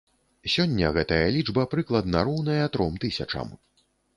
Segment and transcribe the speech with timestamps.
[0.53, 3.47] Сёння гэтая лічба прыкладна роўная тром тысячам.